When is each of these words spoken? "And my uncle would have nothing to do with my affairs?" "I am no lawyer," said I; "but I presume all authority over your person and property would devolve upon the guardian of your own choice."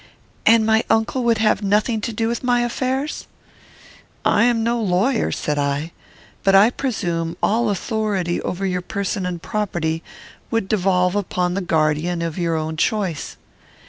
"And 0.47 0.65
my 0.65 0.83
uncle 0.89 1.23
would 1.25 1.37
have 1.37 1.61
nothing 1.61 2.01
to 2.01 2.11
do 2.11 2.27
with 2.27 2.43
my 2.43 2.61
affairs?" 2.61 3.27
"I 4.25 4.45
am 4.45 4.63
no 4.63 4.81
lawyer," 4.81 5.31
said 5.31 5.59
I; 5.59 5.91
"but 6.43 6.55
I 6.55 6.71
presume 6.71 7.37
all 7.43 7.69
authority 7.69 8.41
over 8.41 8.65
your 8.65 8.81
person 8.81 9.27
and 9.27 9.39
property 9.39 10.01
would 10.49 10.67
devolve 10.67 11.15
upon 11.15 11.53
the 11.53 11.61
guardian 11.61 12.23
of 12.23 12.39
your 12.39 12.55
own 12.55 12.77
choice." 12.77 13.37